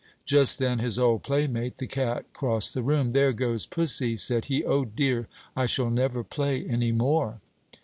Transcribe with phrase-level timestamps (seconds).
[0.25, 3.11] Just then his old playmate, the cat, crossed the room.
[3.13, 5.27] "There goes pussy," said he; "O, dear!
[5.55, 7.39] I shall never play any more."